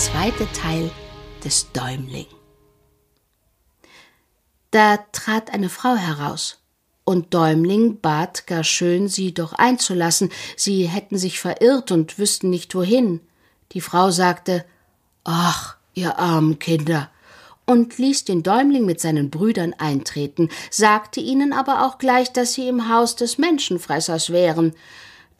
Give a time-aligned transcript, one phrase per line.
[0.00, 0.90] zweite Teil
[1.44, 2.26] des Däumling.
[4.70, 6.62] Da trat eine Frau heraus,
[7.04, 12.74] und Däumling bat gar schön, sie doch einzulassen, sie hätten sich verirrt und wüssten nicht
[12.74, 13.20] wohin.
[13.72, 14.64] Die Frau sagte
[15.24, 17.10] Ach, ihr armen Kinder,
[17.66, 22.68] und ließ den Däumling mit seinen Brüdern eintreten, sagte ihnen aber auch gleich, dass sie
[22.68, 24.72] im Haus des Menschenfressers wären,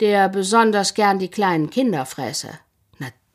[0.00, 2.50] der besonders gern die kleinen Kinder fräße.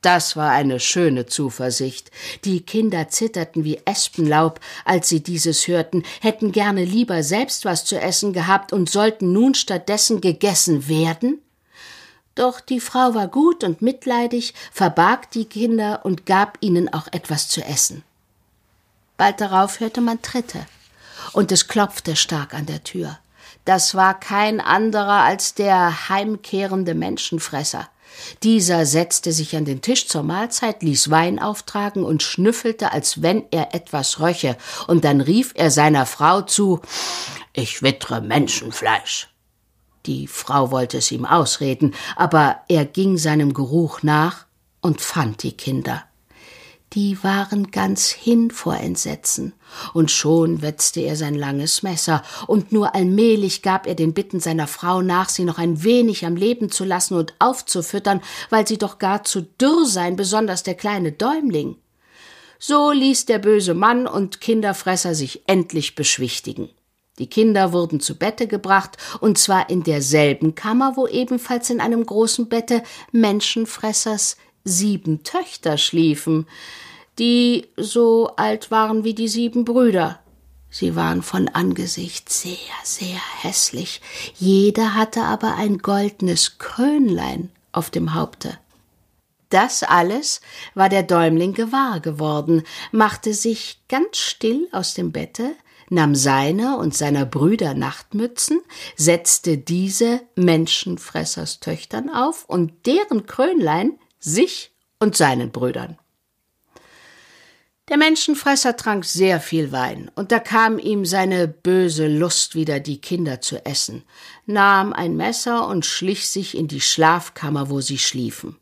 [0.05, 2.11] Das war eine schöne Zuversicht.
[2.43, 7.99] Die Kinder zitterten wie Espenlaub, als sie dieses hörten, hätten gerne lieber selbst was zu
[7.99, 11.41] essen gehabt und sollten nun stattdessen gegessen werden?
[12.35, 17.49] Doch die Frau war gut und mitleidig, verbarg die Kinder und gab ihnen auch etwas
[17.49, 18.03] zu essen.
[19.17, 20.67] Bald darauf hörte man Tritte,
[21.33, 23.17] und es klopfte stark an der Tür.
[23.65, 27.89] Das war kein anderer als der heimkehrende Menschenfresser.
[28.43, 33.43] Dieser setzte sich an den Tisch zur Mahlzeit, ließ Wein auftragen und schnüffelte, als wenn
[33.51, 34.55] er etwas röche,
[34.87, 36.79] und dann rief er seiner Frau zu
[37.53, 39.29] Ich wittre Menschenfleisch.
[40.05, 44.45] Die Frau wollte es ihm ausreden, aber er ging seinem Geruch nach
[44.79, 46.03] und fand die Kinder
[46.93, 49.53] die waren ganz hin vor Entsetzen,
[49.93, 54.67] und schon wetzte er sein langes Messer, und nur allmählich gab er den Bitten seiner
[54.67, 58.97] Frau nach, sie noch ein wenig am Leben zu lassen und aufzufüttern, weil sie doch
[58.97, 61.75] gar zu dürr seien, besonders der kleine Däumling.
[62.59, 66.69] So ließ der böse Mann und Kinderfresser sich endlich beschwichtigen.
[67.19, 72.05] Die Kinder wurden zu Bette gebracht, und zwar in derselben Kammer, wo ebenfalls in einem
[72.05, 76.45] großen Bette Menschenfressers sieben Töchter schliefen
[77.19, 80.19] die so alt waren wie die sieben Brüder.
[80.69, 84.01] Sie waren von Angesicht sehr, sehr hässlich.
[84.35, 88.57] Jeder hatte aber ein goldenes Krönlein auf dem Haupte.
[89.49, 90.41] Das alles
[90.73, 95.51] war der Däumling gewahr geworden, machte sich ganz still aus dem Bette,
[95.89, 98.59] nahm seine und seiner Brüder Nachtmützen,
[98.97, 105.97] setzte diese Menschenfressers Töchtern auf und deren Krönlein sich und seinen Brüdern.
[107.87, 112.99] Der Menschenfresser trank sehr viel Wein, und da kam ihm seine böse Lust wieder, die
[112.99, 114.03] Kinder zu essen,
[114.47, 118.57] nahm ein Messer und schlich sich in die Schlafkammer, wo sie schliefen.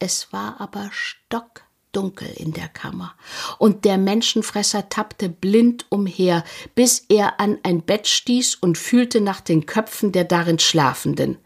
[0.00, 3.14] Es war aber stockdunkel in der Kammer,
[3.58, 6.42] und der Menschenfresser tappte blind umher,
[6.74, 11.38] bis er an ein Bett stieß und fühlte nach den Köpfen der darin Schlafenden.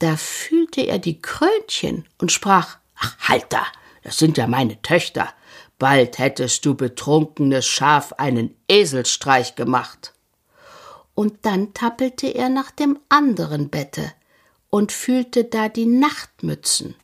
[0.00, 3.64] Da fühlte er die Krönchen und sprach Ach, halt da,
[4.02, 5.32] das sind ja meine Töchter
[5.80, 10.12] Bald hättest du betrunkenes Schaf einen Eselstreich gemacht.
[11.14, 14.12] Und dann tappelte er nach dem anderen Bette
[14.68, 16.94] und fühlte da die Nachtmützen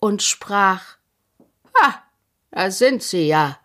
[0.00, 0.96] und sprach
[1.78, 2.02] Ha,
[2.50, 3.58] da sind sie ja,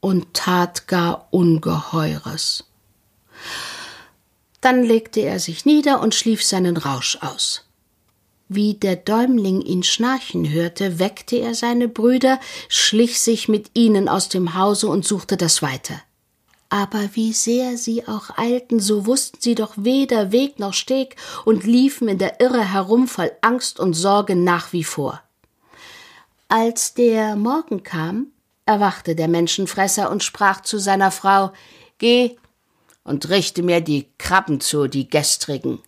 [0.00, 2.64] und tat gar Ungeheures.
[4.62, 7.66] Dann legte er sich nieder und schlief seinen Rausch aus.
[8.48, 14.28] Wie der Däumling ihn schnarchen hörte, weckte er seine Brüder, schlich sich mit ihnen aus
[14.28, 16.00] dem Hause und suchte das Weite.
[16.68, 21.64] Aber wie sehr sie auch eilten, so wussten sie doch weder Weg noch Steg und
[21.64, 25.20] liefen in der Irre herum voll Angst und Sorge nach wie vor.
[26.48, 28.28] Als der Morgen kam,
[28.64, 31.52] erwachte der Menschenfresser und sprach zu seiner Frau
[31.98, 32.36] Geh
[33.04, 35.80] und richte mir die Krabben zu, die gestrigen.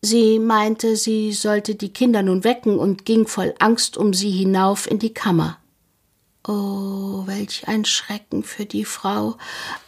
[0.00, 4.90] Sie meinte, sie sollte die Kinder nun wecken und ging voll Angst um sie hinauf
[4.90, 5.58] in die Kammer.
[6.46, 9.36] Oh, welch ein Schrecken für die Frau,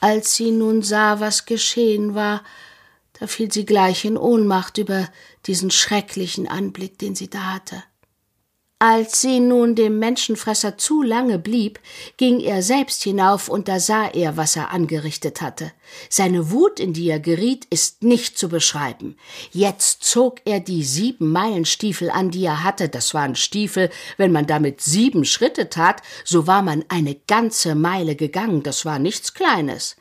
[0.00, 2.44] als sie nun sah, was geschehen war,
[3.14, 5.08] da fiel sie gleich in Ohnmacht über
[5.46, 7.82] diesen schrecklichen Anblick, den sie da hatte.
[8.80, 11.78] Als sie nun dem Menschenfresser zu lange blieb,
[12.16, 15.70] ging er selbst hinauf, und da sah er, was er angerichtet hatte.
[16.10, 19.16] Seine Wut, in die er geriet, ist nicht zu beschreiben.
[19.52, 22.88] Jetzt zog er die sieben Meilenstiefel an, die er hatte.
[22.88, 28.16] Das waren Stiefel, wenn man damit sieben Schritte tat, so war man eine ganze Meile
[28.16, 28.64] gegangen.
[28.64, 29.96] Das war nichts Kleines.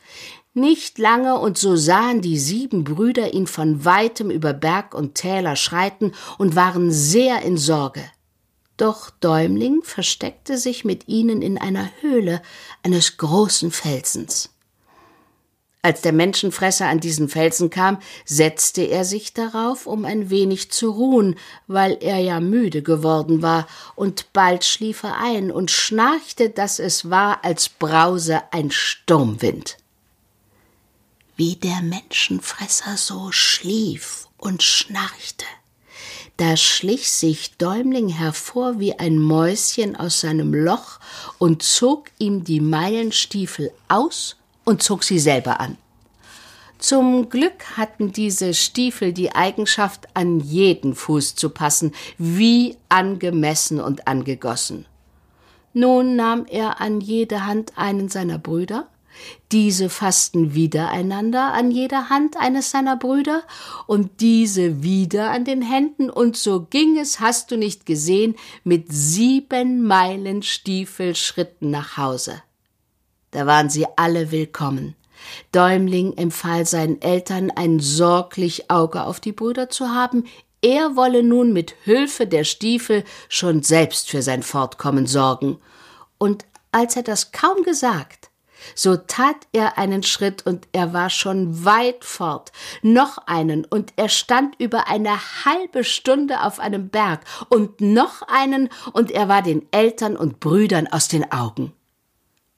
[0.52, 5.56] Nicht lange, und so sahen die sieben Brüder ihn von weitem über Berg und Täler
[5.56, 8.02] schreiten und waren sehr in Sorge.
[8.76, 12.42] Doch Däumling versteckte sich mit ihnen in einer Höhle
[12.82, 14.50] eines großen Felsens.
[15.84, 20.90] Als der Menschenfresser an diesen Felsen kam, setzte er sich darauf, um ein wenig zu
[20.90, 21.36] ruhen,
[21.66, 27.10] weil er ja müde geworden war, und bald schlief er ein und schnarchte, dass es
[27.10, 29.76] war, als brause ein Sturmwind.
[31.36, 35.44] Wie der Menschenfresser so schlief und schnarchte,
[36.36, 40.98] Da schlich sich Däumling hervor wie ein Mäuschen aus seinem Loch
[41.38, 45.76] und zog ihm die Meilenstiefel aus und zog sie selber an.
[46.78, 54.08] Zum Glück hatten diese Stiefel die Eigenschaft, an jeden Fuß zu passen, wie angemessen und
[54.08, 54.86] angegossen.
[55.72, 58.88] Nun nahm er an jede Hand einen seiner Brüder,
[59.52, 63.42] diese fassten wieder einander an jeder Hand eines seiner Brüder
[63.86, 68.34] und diese wieder an den Händen, und so ging es, hast du nicht gesehen,
[68.64, 72.42] mit sieben Meilen Stiefelschritten nach Hause.
[73.30, 74.94] Da waren sie alle willkommen.
[75.52, 80.24] Däumling empfahl seinen Eltern, ein sorglich Auge auf die Brüder zu haben,
[80.64, 85.58] er wolle nun mit Hilfe der Stiefel schon selbst für sein Fortkommen sorgen.
[86.16, 88.30] Und als er das kaum gesagt,
[88.74, 92.52] so tat er einen Schritt und er war schon weit fort,
[92.82, 98.68] noch einen und er stand über eine halbe Stunde auf einem Berg und noch einen
[98.92, 101.72] und er war den Eltern und Brüdern aus den Augen.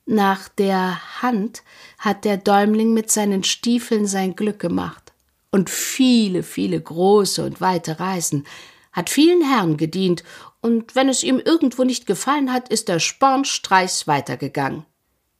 [0.06, 1.62] Nach der Hand
[1.99, 5.12] hat der Däumling mit seinen Stiefeln sein Glück gemacht
[5.50, 8.47] und viele, viele große und weite Reisen,
[8.93, 10.25] hat vielen Herren gedient,
[10.67, 14.85] und wenn es ihm irgendwo nicht gefallen hat, ist er spornstreichs weitergegangen.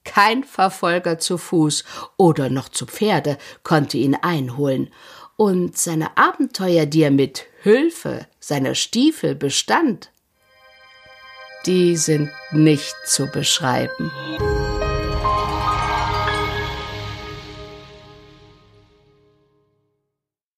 [0.07, 1.85] Kein Verfolger zu Fuß
[2.17, 4.91] oder noch zu Pferde konnte ihn einholen,
[5.37, 10.11] und seine Abenteuer, die er mit Hilfe seiner Stiefel bestand,
[11.67, 14.11] die sind nicht zu beschreiben.